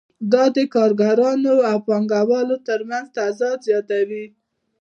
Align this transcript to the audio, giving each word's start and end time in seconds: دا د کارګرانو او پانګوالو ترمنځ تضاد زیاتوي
دا 0.31 0.43
د 0.55 0.57
کارګرانو 0.75 1.55
او 1.69 1.77
پانګوالو 1.87 2.55
ترمنځ 2.67 3.05
تضاد 3.17 3.57
زیاتوي 3.67 4.25